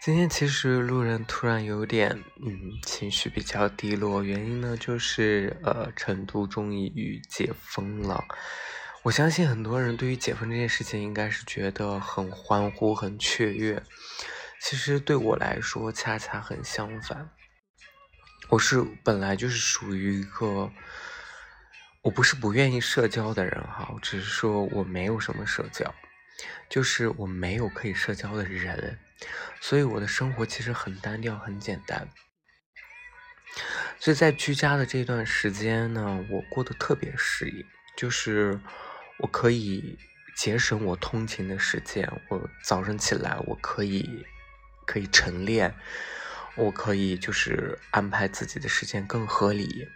[0.00, 8.24] 今天其实路人突然有点嗯情绪比较低落，原因呢就是呃成都终于解封了。
[9.02, 13.82] 我相信很多人对于解封这件事情应该是觉得很欢呼、很雀跃。
[14.60, 17.28] 其实对我来说恰恰很相反，
[18.50, 20.70] 我是本来就是属于一个，
[22.02, 25.92] 我不是不愿意社交的人哈，只是说我没有什么社交，
[26.70, 28.96] 就是我没有可以社交的人。
[29.60, 32.08] 所以我的生活其实很单调，很简单。
[33.98, 37.66] 所以在居家的这段时间呢，我过得特别适应，
[37.96, 38.60] 就是
[39.18, 39.98] 我可以
[40.36, 42.08] 节省我通勤的时间。
[42.28, 44.24] 我早上起来，我可以
[44.86, 45.74] 可以晨练，
[46.54, 49.88] 我可以就是安排自己的时间更合理。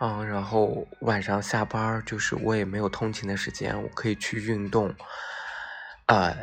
[0.00, 4.94] 嗯，然后晚上下班，就是我也没有通勤的时间，我可以去运动。
[6.06, 6.36] 呃。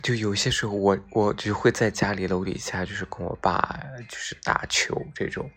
[0.00, 3.78] 就有些时候我，我我就会在家里楼底下，就是跟我爸
[4.08, 5.50] 就是打球这种。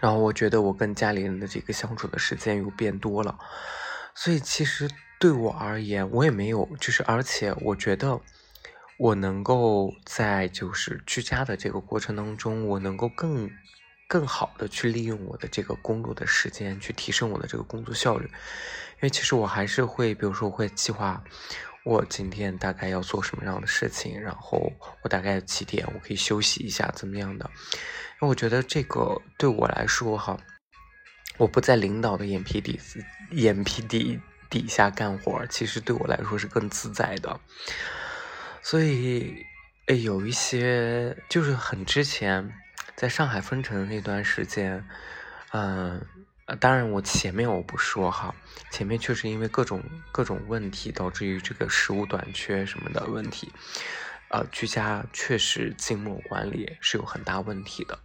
[0.00, 3.38] 然后我觉得我跟家里人的这个相处的时间又变多了，
[4.14, 8.20] 所以其实对我而言，我也没有就是，而且我觉得
[8.98, 13.48] 我能够在就是居家的这个过程当中，我能够更
[14.08, 18.26] 更好的去利用我的这个工作的时间，去提升我的这个工作效率。
[18.26, 21.22] 因为其实我还是会，比如说我会计划。
[21.86, 27.48] 我今天大概要做什么样的事情，然后我大概几点我可以休息一下，怎么样的？
[28.20, 30.36] 因为我觉得这个对我来说哈，
[31.38, 32.80] 我不在领导的眼皮底
[33.30, 34.20] 眼皮底
[34.50, 37.38] 底下干活，其实对我来说是更自在的。
[38.62, 39.46] 所以，
[39.86, 42.52] 哎，有一些就是很之前
[42.96, 44.84] 在上海封城那段时间，
[45.52, 46.04] 嗯。
[46.54, 48.32] 当然，我前面我不说哈，
[48.70, 53.52] 前面确实因为各种各种问题，导致于这个食物短缺什么的问题，
[54.30, 57.98] 呃，居家确实静默管理是有很大问题的。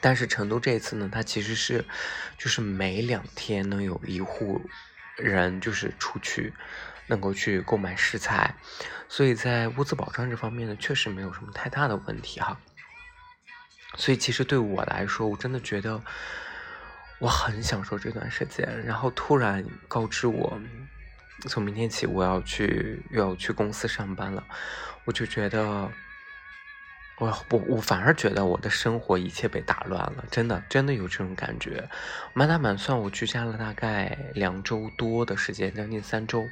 [0.00, 1.84] 但是成都这一次呢，它其实是
[2.36, 4.60] 就是每两天能有一户
[5.16, 6.52] 人就是出去
[7.06, 8.56] 能够去购买食材，
[9.08, 12.60] 所以在物资保障这方面呢，确实没有什么太大的问题哈。
[13.96, 16.02] 所以其实对我来说，我真的觉得。
[17.24, 20.60] 我很享受这段时间，然后突然告知我，
[21.48, 24.44] 从明天起我要去又要去公司上班了，
[25.06, 25.90] 我就觉得，
[27.16, 31.88] 我我我反而觉得我的生活一切被打乱了，真的真的有这种感觉。
[32.34, 36.46] 满打满算，我居家了大概两周多的时间，将近三周。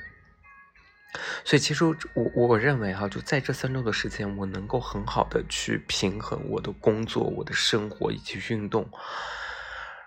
[1.45, 1.95] 所以其实我
[2.35, 8.89] 我认为哈，就在这三周的时间，我能够很好的去平衡我的工作、我的生活以及运动。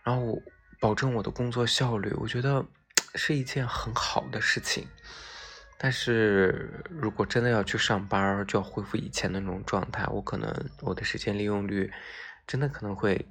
[0.04, 0.40] 然后
[0.86, 2.64] 保证我的工作效率，我觉得
[3.16, 4.88] 是一件很好的事情。
[5.80, 11.92] 但是如果真的要去上班，就要恢复以前的那种状态，我可能我的时间利用率
[12.46, 13.28] 真的可能会，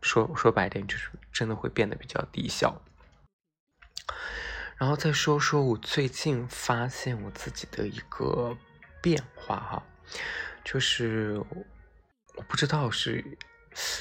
[0.00, 2.80] 说说白点，就是真的会变得比较低效。
[4.78, 8.56] 然后再说说我最近发现我自己的一个
[9.02, 9.82] 变化哈，
[10.64, 11.36] 就是
[12.36, 13.36] 我不知道是。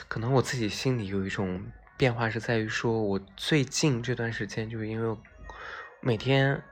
[0.08, 1.64] 可能我自己心里有一种
[2.00, 5.18] 变化，是在于说，我最近这段时间，就是因为
[6.00, 6.64] 每天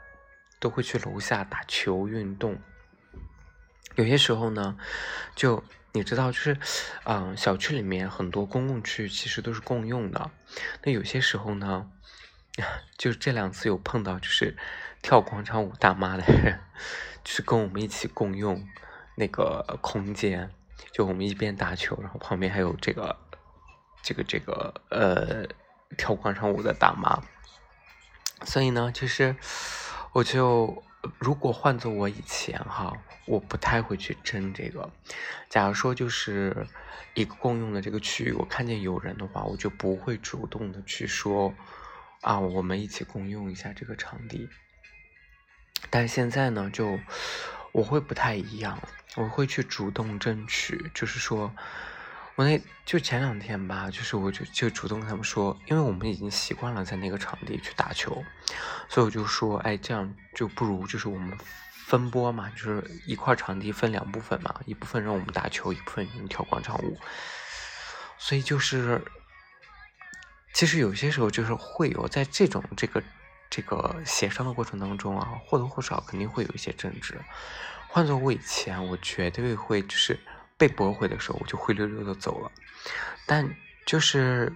[0.57, 2.57] 都会去楼下打球运动。
[3.95, 4.77] 有些时候呢，
[5.35, 6.57] 就你知道，就是
[7.03, 10.31] 嗯，小区里面很多公共区域其实都是共用的。
[10.83, 11.91] 那有些时候呢，
[12.97, 14.55] 就这两次有碰到，就是
[15.01, 16.61] 跳广场舞大妈的人，
[17.25, 18.65] 就是跟我们一起共用
[19.17, 20.49] 那个空间。
[20.93, 23.17] 就我们一边打球，然后旁边还有这个、
[24.01, 25.47] 这个、这个呃
[25.97, 27.21] 跳广场舞的大妈，
[28.45, 29.35] 所以呢，就是
[30.13, 30.83] 我就
[31.19, 32.93] 如果换做我以前哈，
[33.25, 34.91] 我不太会去争这个。
[35.49, 36.67] 假如说就是
[37.13, 41.53] 一个共用的这个区域，我看见有人的话，我就不会主动的去说
[42.21, 44.49] 啊，我们一起共用一下这个场地。
[45.89, 46.99] 但现在呢，就
[47.71, 48.79] 我会不太一样。
[49.15, 51.51] 我会去主动争取，就是说，
[52.37, 58.23] 我那就前两天吧，就是我就就主动跟他们说，因为我们已经习惯了在那个场地去打球，
[58.87, 61.35] 所以我就说，哎，这样就不如就是我们
[61.87, 66.99] 分拨嘛，就是一块场地分两部分嘛，一部分让我们打球，一部分人跳广场舞。
[68.19, 69.01] 所以就是，
[70.53, 73.01] 其实有些时候就是会有在这种这个
[73.49, 77.19] 这个协商的过程当中啊，或多或少肯定会有一些争执。
[77.87, 80.19] 换做我以前，我绝对会就是。
[80.57, 82.51] 被驳回的时候，我就灰溜溜的走了。
[83.25, 83.55] 但
[83.85, 84.51] 就是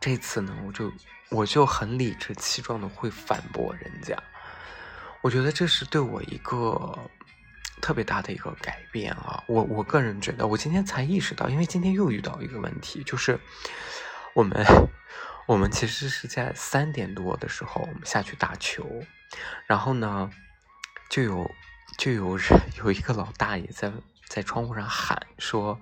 [0.00, 0.92] 这次呢，我就
[1.30, 4.16] 我就很理直气壮的会反驳人家。
[5.22, 6.98] 我觉得这是对我一个
[7.80, 9.42] 特别大的一个改变啊！
[9.46, 13.38] 我我个人觉得，我今天才意识到，因为今天又遇到一个问题，就是
[14.34, 14.66] 我们
[15.46, 19.04] 我们其实是在三点多的时候我们下去打球，
[19.66, 20.30] 然后呢，
[21.08, 21.50] 就有
[21.96, 23.92] 就有人有一个老大爷在。
[24.34, 25.80] 在窗户上喊说，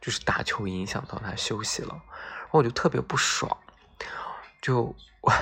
[0.00, 3.56] 就是打球影响到他休息了，然后我就特别不爽，
[4.60, 5.32] 就我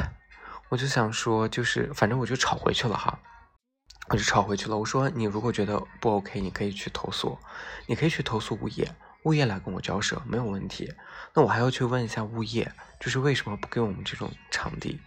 [0.68, 3.18] 我就想说，就是反正我就吵回去了哈，
[4.10, 4.76] 我就吵回去了。
[4.76, 7.38] 我说你如果觉得不 OK，你可以去投诉，
[7.86, 10.92] 你可以去投诉物业，物业来跟我交涉没有问题。
[11.32, 12.70] 那我还要去问一下物业，
[13.00, 15.00] 就是为什么不给我们这种场地？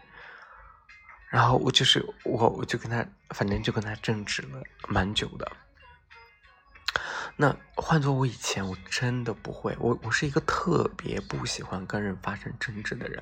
[1.29, 5.51] 然后我就是我我就跟他，反正就跟他争执了蛮久的。
[7.35, 9.75] 那换做我以前，我真的不会。
[9.79, 13.21] 我我是一个特别不喜欢跟人发生争执的人。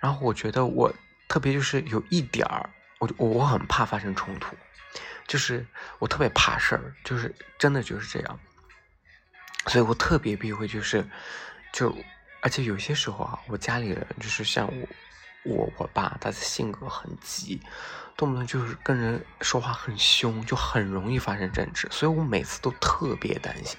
[0.00, 0.92] 然后我觉得我
[1.28, 4.56] 特别就是有一点儿，我我我很怕发生冲突，
[5.26, 5.66] 就是
[5.98, 8.40] 我特别怕事儿，就是真的就是这样。
[9.66, 11.06] 所以我特别避讳，就是
[11.72, 11.96] 就
[12.40, 14.88] 而且有些时候啊，我家里人就是像我。
[15.48, 17.62] 我我爸他的性格很急，
[18.16, 23.78] 动不动就是跟人说话很凶，就很容易发生争执，所以我每次都特别担心。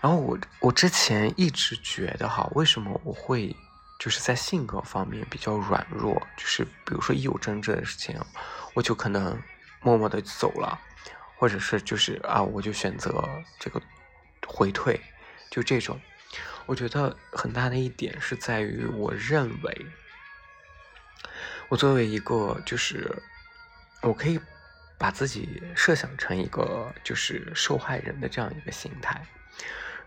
[0.00, 3.54] 然后我我之前一直觉得哈，为什么我会
[3.98, 8.18] 就是在性格方面比较软弱，就是比如说一有争执的事情，
[8.72, 9.38] 我就可能
[9.80, 10.78] 默默的走了，
[11.36, 13.22] 或者是就是啊，我就选择
[13.58, 13.80] 这个
[14.46, 14.98] 回退，
[15.50, 16.00] 就这种。
[16.66, 19.86] 我觉得很大的一点是在于，我认为。
[21.68, 23.10] 我作为一个，就是
[24.02, 24.38] 我可以
[24.98, 29.26] 把自己设想成一个就是受害人的这样一个心态，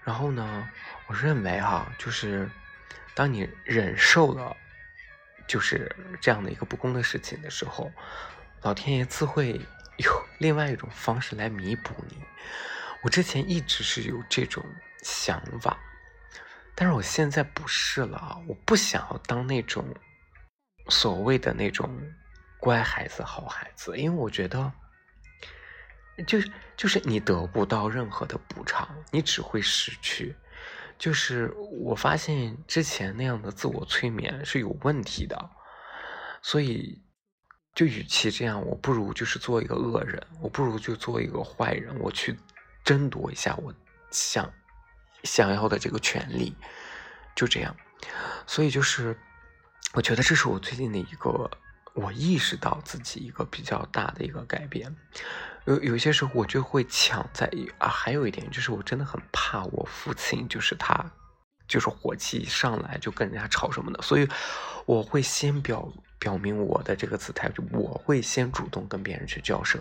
[0.03, 0.69] 然后呢，
[1.07, 2.49] 我认为哈，就是
[3.15, 4.55] 当你忍受了
[5.47, 7.91] 就是这样的一个不公的事情的时候，
[8.61, 9.59] 老天爷自会
[9.97, 12.17] 有另外一种方式来弥补你。
[13.01, 14.63] 我之前一直是有这种
[15.01, 15.77] 想法，
[16.75, 19.83] 但是我现在不是了，我不想要当那种。
[20.89, 21.89] 所谓的那种
[22.59, 24.71] 乖孩子、好孩子，因为我觉得，
[26.25, 30.35] 就是就是你得不到任何的补偿，你只会失去。
[30.97, 35.49] 就是我发现之前那样的自我催眠是有问题的，
[36.41, 37.01] 所以
[37.75, 42.37] 就与其这样，我不如就是做一个恶人，我不如就做一个坏人，我去
[42.83, 43.73] 争夺一下我
[44.09, 44.51] 想
[45.23, 46.55] 想要的这个权利，
[47.35, 47.75] 就这样。
[48.45, 49.15] 所以就是。
[49.93, 51.49] 我觉得这是我最近的一个，
[51.93, 54.95] 我意识到自己一个比较大的一个改变。
[55.65, 61.03] 有有些时候我就会抢在啊，还有一点就是我真的很怕我父亲，就是他，
[61.67, 64.27] 就是火气一上来就跟人家吵什么的，所以
[64.85, 69.79] 我会先表表明我的这个姿态，我会先主动跟别人去交涉。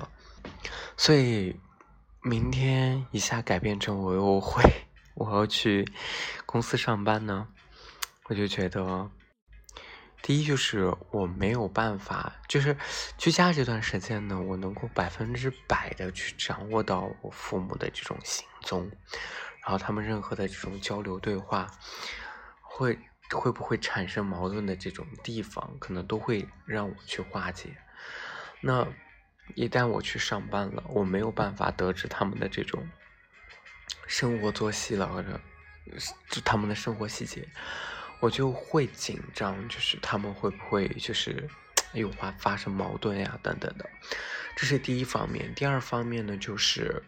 [0.97, 1.55] 所以
[2.23, 4.63] 明天一下改变之后，我又会
[5.15, 5.87] 我要去
[6.47, 7.47] 公司上班呢，
[8.29, 9.11] 我就觉得。
[10.26, 12.76] 第一就是我没有办法，就是
[13.16, 18.90] 居家这段时间呢，我能够百分之百的去掌握到我父母的这种行踪，
[19.62, 21.71] 然后他们任何的这种交流对话，
[22.61, 22.99] 会
[23.30, 27.76] 会不会产生矛盾的这种地方，可能都会让我去化解。
[28.61, 28.85] 那
[29.54, 32.85] 一旦我去上班了，我没有办法得知他们的这种
[34.09, 35.40] 生活作息了，或者
[36.30, 37.49] 就他们的生活细节。
[38.20, 41.49] 我就会紧张，就是他们会不会就是
[41.92, 43.88] 有发发生矛盾呀，等等的，
[44.56, 45.54] 这是第一方面。
[45.54, 47.02] 第二方面呢，就是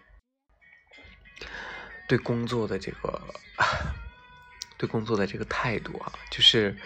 [2.06, 3.22] 对工作的这个
[4.76, 6.76] 对工作的这个态度啊，就是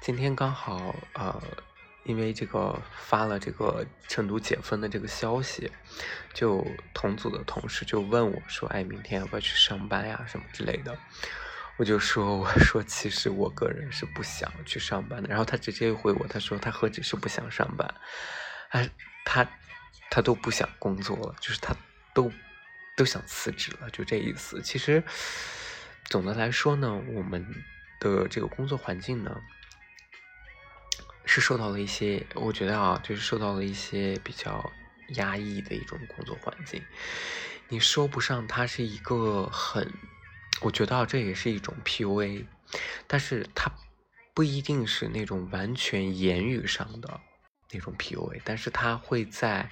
[0.00, 1.42] 今天刚好呃，
[2.04, 5.70] 因为这个发了这个成都解封的这个消息，
[6.34, 10.24] 就同组的同事就问我说：“哎，明天要不要去上班呀？
[10.26, 10.98] 什么之类的。”
[11.78, 15.28] 我就说，我说其实我个人是不想去上班的。
[15.28, 17.94] 然后他直接回我，他说他何止是不想上班，
[18.70, 18.88] 他
[19.24, 19.50] 他
[20.10, 21.76] 他都不想工作了，就是他
[22.14, 22.32] 都
[22.96, 24.62] 都想辞职了，就这意思。
[24.62, 25.04] 其实
[26.04, 27.46] 总的来说呢，我们
[28.00, 29.38] 的这个工作环境呢，
[31.26, 34.72] 是受到了一些，我觉得啊，就是受到了一些比较
[35.10, 36.82] 压抑的一种工作环境。
[37.68, 39.92] 你说不上它是一个很，
[40.62, 42.46] 我觉得，这也是一种 PUA，
[43.06, 43.70] 但是它
[44.34, 47.20] 不一定是那种完全言语上的
[47.70, 49.68] 那种 PUA，但是它会在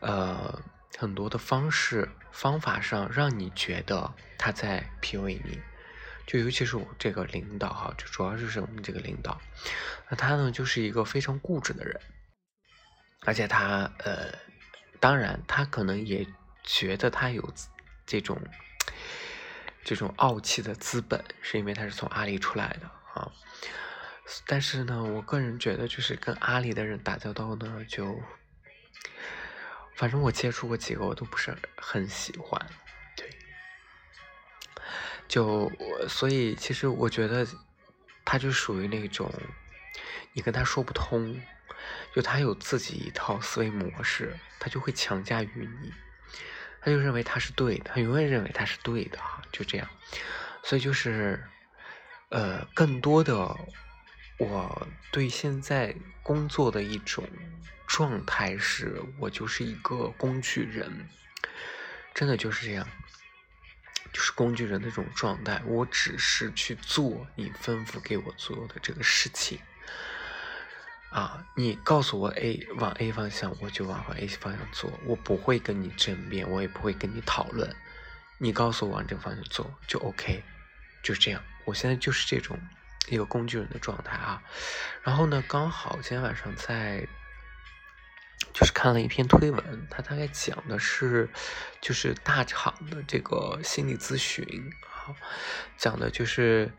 [0.00, 0.62] 呃
[0.98, 5.60] 很多的方式方法上让你觉得他在 PUA 你。
[6.24, 9.40] 就尤其是我这个领导哈，就主要就是我们这个领导，
[10.08, 12.00] 那他呢就是一个非常固执的人，
[13.22, 14.32] 而且他呃，
[15.00, 16.24] 当然他可能也
[16.62, 17.52] 觉得他有
[18.06, 18.40] 这种
[19.84, 23.30] 这种傲气的资本，是因为他是从阿里出来的啊。
[24.46, 28.18] 但是呢，我个人觉得就是跟阿里的人打交道呢，就
[29.96, 32.64] 反正我接触过几个，我都不是很喜欢。
[33.16, 33.28] 对
[35.28, 35.70] 就
[36.08, 37.46] 所以，其实我觉得，
[38.24, 39.30] 他就属于那种，
[40.32, 41.40] 你跟他说不通，
[42.14, 45.92] 就他有自己一套思维模式，他就会强加于你，
[46.84, 49.88] 他就认为他是对的，他永远认为他是对的哈，就这样。
[50.64, 51.42] 所以就是，
[52.30, 53.56] 呃，更多的，
[54.38, 57.24] 我对现在工作的一种
[57.86, 61.08] 状态是，我就是一个工具人，
[62.12, 62.86] 真的就是这样。
[64.12, 69.58] 就是工具人的这种状态，我只是去做你吩咐给我做的这个事情，
[71.12, 77.76] 啊，你告诉我 A 往 A 方向，我就往 A 方向做，我不会跟你争辩，我也不会跟你讨论，
[78.38, 80.42] 你告诉我往这个方向做就 OK，
[81.02, 82.58] 就这样，我现在就是这种
[83.08, 84.42] 一个工具人的状态啊，
[85.02, 87.06] 然后呢，刚好今天晚上在。
[88.52, 91.30] 就是看了一篇推文，他大概讲的是，
[91.80, 94.44] 就是大厂的这个心理咨询，
[94.82, 95.14] 啊，
[95.78, 96.70] 讲的就是，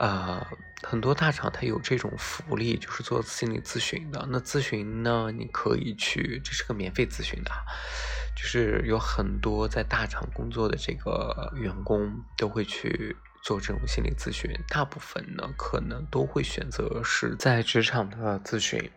[0.00, 0.46] 呃，
[0.82, 4.26] 很多大厂它有这种福利，就是做心理咨询的。
[4.30, 7.50] 那咨询呢，你可以去，这是个免费咨询的，
[8.34, 13.14] 就是有很多在大厂工作的这个员工都会去
[13.44, 18.90] 做这种心理咨询，大部分呢可能都会选择是在职场的咨询。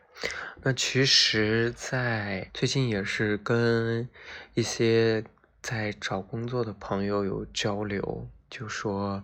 [0.62, 4.08] 那其实，在最近也是跟
[4.54, 5.26] 一些
[5.62, 9.22] 在找工作的朋友有交流，就说，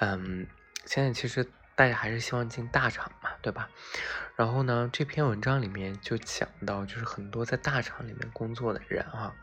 [0.00, 0.48] 嗯，
[0.86, 3.68] 现在其实大家还是希望进大厂嘛，对吧？
[4.36, 9.34] 然后呢，这篇文章里面就讲到，就是很多在大厂里面工作的人啊，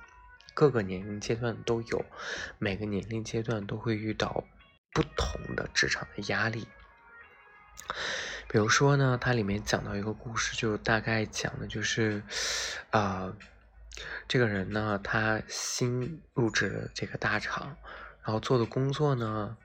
[0.54, 2.06] 各个年龄阶段都有，
[2.58, 4.44] 每个年龄阶段都会遇到
[4.94, 6.68] 不同的职场的压力。
[8.48, 12.22] 比如说呢，它里面讲到一个故事，就大概讲的就是，
[12.90, 13.34] 啊，
[14.28, 17.78] 这个人呢，他新入职这个大厂，
[18.24, 19.56] 然后做的工作呢，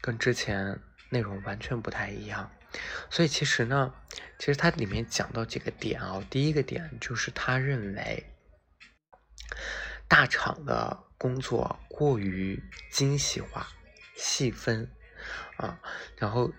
[0.00, 2.50] 跟之前内容完全不太一样。
[3.10, 3.94] 所以其实呢，
[4.38, 8.24] 其实它里面讲到几个点啊，第一个点就是他认为
[10.08, 13.68] 大厂的工作过于精细化、
[14.14, 14.90] 细分
[15.56, 15.80] 啊，
[16.16, 16.52] 然后。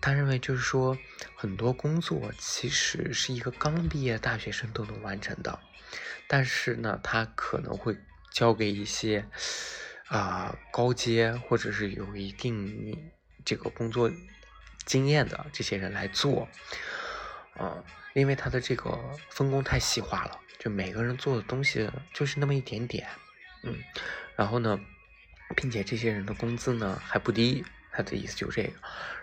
[0.00, 0.98] 他认为，就是说，
[1.34, 5.58] 很多工作其实是一个刚毕业大学生都能完成的，
[6.28, 7.96] 但是呢，他可能会
[8.30, 9.26] 交给一些
[10.08, 13.10] 啊高阶或者是有一定
[13.44, 14.10] 这个工作
[14.84, 16.48] 经验的这些人来做，
[17.56, 17.84] 啊，
[18.14, 18.98] 因为他的这个
[19.30, 23.08] 分工太细化了，就每个人做的东西就是那么一点点，
[23.62, 23.78] 嗯，
[24.36, 24.78] 然后呢，
[25.56, 27.64] 并且这些人的工资呢还不低。
[27.96, 28.74] 他的意思就是这个，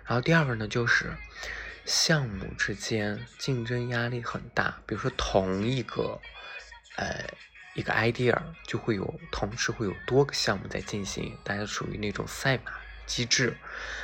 [0.06, 1.14] 然后第二个呢，就是
[1.84, 4.82] 项目之间竞争压力很大。
[4.88, 6.18] 比如说同一个
[6.96, 7.26] 呃
[7.74, 12.72] 一个 idea，就会有同时会有多个项目在进行，大家属于那种赛马
[13.06, 13.58] 机制。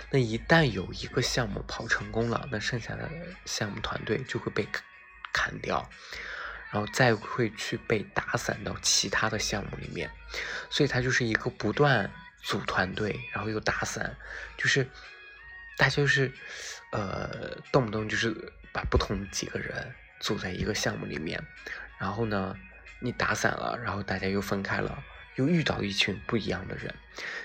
[0.10, 3.10] 那一旦有一个项目跑成功了，那剩下的
[3.46, 4.68] 项目团队就会被
[5.34, 5.90] 砍掉，
[6.72, 10.10] 然后再会去被打散到其他的项目里面。
[10.70, 12.12] 所以它就是一个不断。
[12.44, 14.16] 组团队，然后又打散，
[14.56, 14.88] 就是
[15.76, 16.32] 大家就是，
[16.92, 21.44] 呃，动不动就是把不同几个人组在一个项目里面，
[21.98, 22.56] 然后呢，
[23.02, 25.04] 你打散了，然后大家又分开了，
[25.38, 26.94] 又遇到一群不一样的人，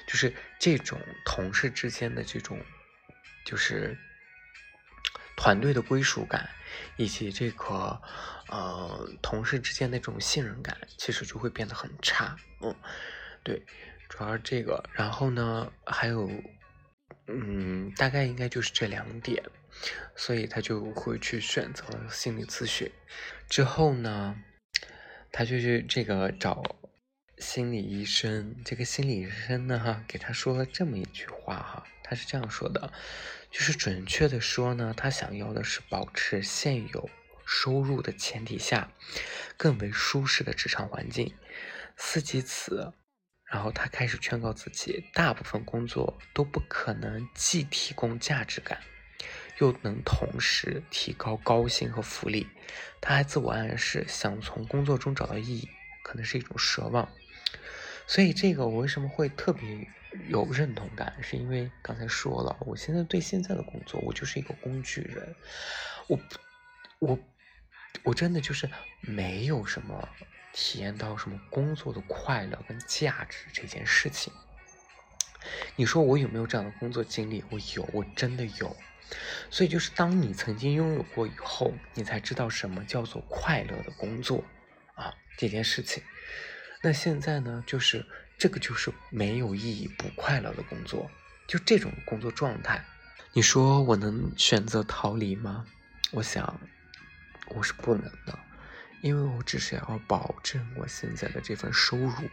[0.06, 2.58] 就是这种同事之间的这种，
[3.46, 3.96] 就是
[5.36, 6.50] 团队的归属感，
[6.96, 8.02] 以及这个
[8.48, 12.36] 呃同事之间的这种信任感，其实就会变得很差。
[12.60, 12.74] 嗯，
[13.42, 13.64] 对。
[14.08, 16.30] 主要是这个，然后呢，还有，
[17.28, 19.42] 嗯，大概应该就是这两点，
[20.14, 22.92] 所以他就会去选择心理咨询。
[23.48, 24.36] 之后呢，
[25.32, 26.62] 他就去这个找
[27.42, 32.92] 心理医生，这个心理医生呢，哈，给他说了这么一句话，哈，他是这样说的，
[33.50, 37.10] 就是准确的说呢，他想要的是保持现有
[37.44, 38.92] 收入的前提下，
[39.56, 41.34] 更为舒适的职场环境。
[41.96, 42.92] 思及此，
[43.44, 48.80] 然后他开始劝告自己，大部分工作都不可能既提供价值感，
[49.58, 52.46] 又能同时提高高薪和福利。
[53.00, 55.68] 他还自我暗示，想从工作中找到意义，
[56.04, 57.10] 可能是一种奢望。
[58.06, 59.88] 所以这个我为什么会特别
[60.28, 65.34] 有认同感，是因为刚才说了，我现在对现在的工作，我就是一个工具人，
[66.08, 66.18] 我
[66.98, 67.18] 我
[68.02, 68.68] 我真的就是
[69.00, 70.08] 没有什么
[70.52, 74.32] 体验到什么工作的快乐跟价值这件事情。
[75.76, 77.42] 你说我有没有这样的工作经历？
[77.50, 78.76] 我有，我真的有。
[79.50, 84.44] 所以就是当你曾经拥有过以后，你才知道什么叫做快乐的工作
[84.94, 86.02] 啊这件事情。
[86.82, 88.04] 那现在呢，就是
[88.36, 91.08] 这个就是没有意义、不快乐的工作，
[91.46, 92.84] 就这种工作状态，
[93.32, 95.64] 你说我能选择逃离吗？
[96.10, 96.60] 我想
[97.46, 98.36] 我是不能的，
[99.00, 102.28] 因为我只是要保证我现在的这份收入。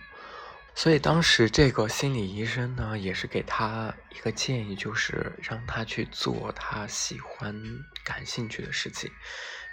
[0.76, 7.54] 所以当时这个心理医生呢，也是给他一个建议，就是让他去做他喜欢、
[8.04, 9.12] 感兴趣的事情，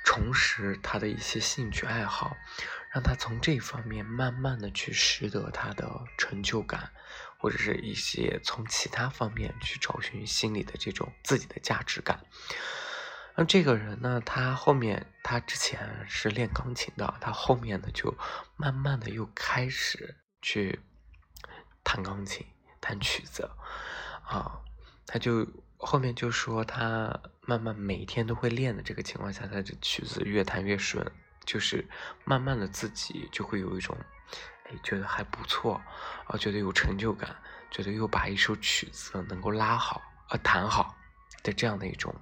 [0.04, 2.36] 重拾他的一些兴趣爱好。
[2.96, 6.92] 让他从这方面慢慢的去拾得他的成就感，
[7.36, 12.24] 或者是一些从其他方面去找寻心里的这种自己的价值感。
[13.34, 18.16] 那这个人呢，他后面他之前是练钢琴的，他后面呢就
[18.56, 20.80] 慢慢的又开始去
[21.84, 22.46] 弹钢琴、
[22.80, 23.50] 弹曲子
[24.24, 24.62] 啊，
[25.06, 31.12] 他就后面就说他慢慢每天都会练的这个情况下，他的曲子越弹越顺。
[31.46, 31.86] 就是
[32.24, 33.96] 慢慢的自己就会有一种，
[34.64, 35.80] 哎，觉得还不错，
[36.26, 37.34] 啊，觉得有成就感，
[37.70, 40.94] 觉得又把一首曲子能够拉好，啊，弹好
[41.42, 42.14] 的这样的一种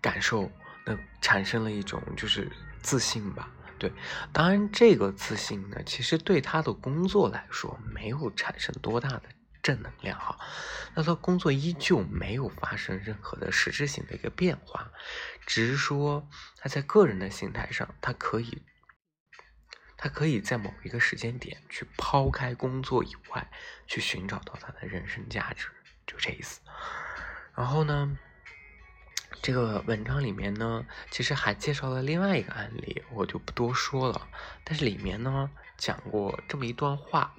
[0.00, 0.50] 感受，
[0.84, 2.50] 那产生了一种就是
[2.82, 3.48] 自信吧。
[3.78, 3.92] 对，
[4.32, 9.22] 当然这个自信呢，其实对他的工作来说没有产生多大的。
[9.62, 10.38] 正能量哈，
[10.94, 14.90] 那他工作依旧没有发生任何的实质性的一个变化，
[15.46, 18.62] 只是说他在个人的心态上，他可以，
[19.96, 23.50] 他可以在某一个时间点去抛开工作以外，
[23.86, 25.68] 去寻找到他的人生价值，
[26.06, 26.60] 就这意思。
[27.54, 28.16] 然后呢，
[29.42, 34.28] 这个文章里面呢，其实还介绍了另外一个案例，我就不多说了。
[34.64, 37.34] 但是里面呢讲过这么一段话，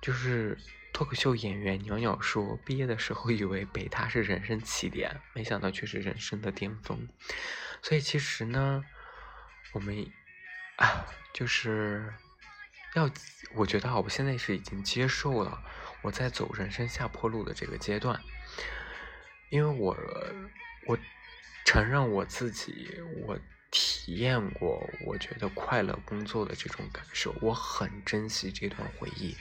[0.00, 0.58] 就是。
[0.98, 7.08] 脱口秀演员袅袅说：“毕业的时候以为北大是人生起点，没想到却是人生的巅峰。
[7.80, 8.84] 所以其实呢，
[9.74, 10.10] 我们
[10.74, 12.12] 啊，就是
[12.96, 13.08] 要，
[13.54, 15.62] 我觉得啊，我现在是已经接受了
[16.02, 18.20] 我在走人生下坡路的这个阶段，
[19.50, 19.96] 因为我
[20.88, 20.98] 我
[21.64, 23.38] 承认我自己我。”
[23.70, 29.36] 体验过我觉得快乐工作的这种感受，我很珍惜这段回忆。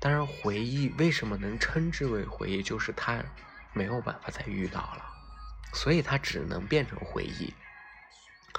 [0.00, 3.22] 当然，回忆为什么能称之为回忆，就是它
[3.74, 5.04] 没有办法再遇到了，
[5.74, 7.52] 所以它只能变成回忆。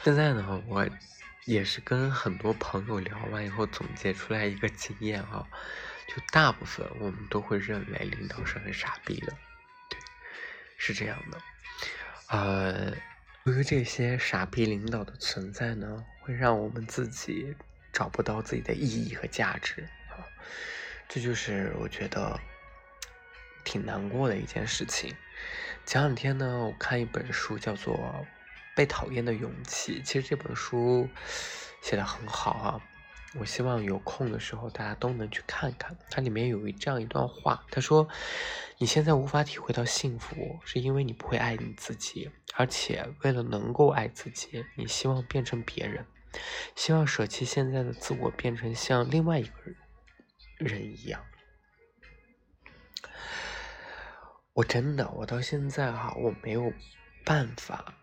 [0.03, 0.88] 现在呢，我
[1.45, 5.47] 也是跟很多朋友聊完以后总结出来一个经验啊，
[6.08, 9.34] 就大部分我们都会认为领导是很傻逼的，
[9.89, 9.99] 对，
[10.77, 11.41] 是这样的，
[12.27, 12.93] 呃。
[13.48, 17.56] 由于这些傻逼领导的存在呢，会让我们自己
[17.94, 20.20] 找不到自己的意义和价值啊，
[21.08, 22.38] 这就是我觉得
[23.64, 25.16] 挺难过的一件事情。
[25.86, 27.96] 前两天呢，我看一本书叫做
[28.76, 31.08] 《被讨厌的勇气》，其实这本书
[31.82, 32.82] 写的很好啊。
[33.36, 38.08] 我希望有空的时候大家都能去看看，它里面有一这样一段话，他说
[38.80, 46.06] ：“你现在无法体会到幸福，是因为你不会爱你自己，而且为了能够爱自己，你希望变成别人，
[46.76, 49.52] 希望舍弃现在的自我，变成像另外一个
[50.58, 51.24] 人一样。”
[54.54, 56.74] 我真的，我到现在哈，我没有
[57.24, 57.94] 办法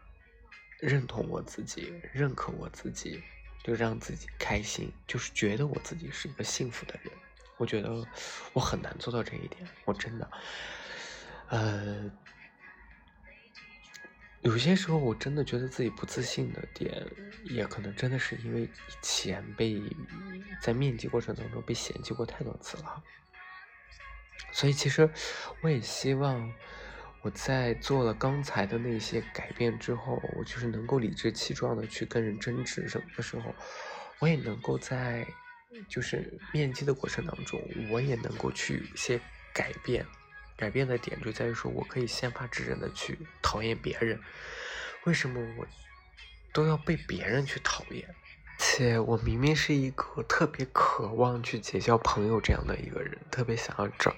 [0.78, 3.20] 认同我自己，认可我自己。
[3.64, 7.10] 就让自己开心，就是觉得我自己是一个幸福的人。
[7.56, 8.06] 我觉得
[8.52, 10.30] 我很难做到这一点，我真的，
[11.48, 12.10] 呃，
[14.42, 17.06] 有些时候我真的觉得自己不自信的点，
[17.44, 18.68] 也可能真的是因为以
[19.00, 19.80] 前被
[20.60, 23.02] 在面基过程当中被嫌弃过太多次了。
[24.52, 25.10] 所以其实
[25.62, 26.52] 我也希望。
[27.24, 33.54] 我在做了刚才的那些改变之后，我就是能够理直气壮的去跟人争执什么的时候，
[34.18, 35.26] 我也能够在
[35.88, 37.58] 就是面基的过程当中，
[37.88, 39.18] 我也能够去一些
[39.54, 40.04] 改变。
[40.54, 44.20] 改变的点就在于说，我可以先发制人的去讨厌别人。
[45.04, 45.66] 为什么我
[46.52, 48.06] 都要被别人去讨厌？
[48.58, 54.14] 且我明明是一个特别渴望去结交朋友这样的一个人，特别想要找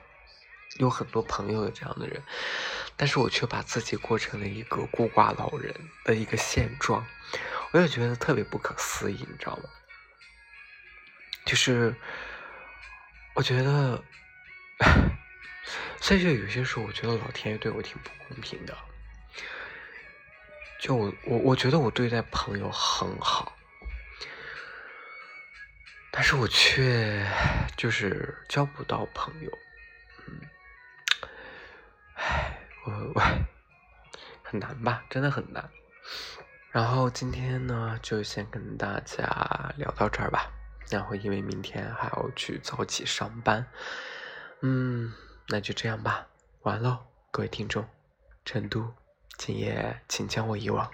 [0.78, 2.22] 有很多朋友的这样的人，
[2.96, 7.06] 但是我却把自己过成了一个孤寡老人的一个现状，
[7.72, 9.64] 我也觉得特别不可思议，你知道吗？
[11.44, 11.94] 就是
[13.34, 14.02] 我觉得。
[15.98, 18.76] 所以就有些时候，我觉得老天爷对我挺不公平的。
[20.78, 23.56] 就我我我觉得我对待朋友很好，
[26.12, 27.26] 但是我却
[27.76, 29.58] 就是交不到朋友。
[30.28, 30.38] 嗯，
[32.86, 33.20] 唉，我我
[34.42, 35.68] 很难吧，真的很难。
[36.70, 40.50] 然后今天呢，就先跟大家聊到这儿吧。
[40.88, 43.66] 然后因为明天还要去早起上班，
[44.60, 45.12] 嗯。
[45.48, 46.26] 那就这样吧，
[46.62, 47.86] 完喽，各位听众，
[48.44, 48.92] 成都，
[49.38, 50.90] 今夜请将我遗忘。